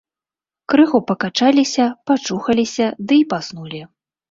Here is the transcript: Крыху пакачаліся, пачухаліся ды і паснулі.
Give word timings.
Крыху 0.71 1.01
пакачаліся, 1.11 1.85
пачухаліся 2.09 2.91
ды 3.07 3.23
і 3.27 3.31
паснулі. 3.37 3.87